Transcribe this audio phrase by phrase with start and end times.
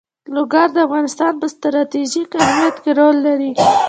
[0.35, 3.51] لوگر د افغانستان په ستراتیژیک اهمیت کې رول لري.